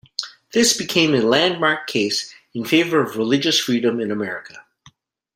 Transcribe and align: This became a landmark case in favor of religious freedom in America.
This 0.53 0.75
became 0.75 1.13
a 1.13 1.21
landmark 1.21 1.85
case 1.85 2.33
in 2.55 2.65
favor 2.65 3.03
of 3.03 3.17
religious 3.17 3.59
freedom 3.59 3.99
in 3.99 4.09
America. 4.09 4.65